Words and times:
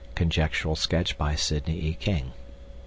(Conjectural 0.15 0.75
sketch 0.75 1.15
by 1.15 1.35
Sidney 1.35 1.77
E. 1.85 1.93
King.) 1.93 2.31